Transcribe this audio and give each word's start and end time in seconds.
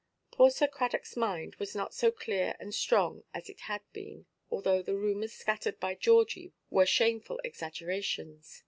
Poor 0.31 0.49
Sir 0.49 0.67
Cradockʼs 0.67 1.15
mind 1.15 1.55
was 1.57 1.75
not 1.75 1.93
so 1.93 2.09
clear 2.09 2.55
and 2.59 2.73
strong 2.73 3.23
as 3.35 3.49
it 3.51 3.59
had 3.59 3.81
been, 3.93 4.25
although 4.49 4.81
the 4.81 4.95
rumours 4.95 5.33
scattered 5.33 5.79
by 5.79 5.93
Georgie 5.93 6.53
were 6.71 6.87
shameful 6.87 7.39
exaggerations. 7.43 8.59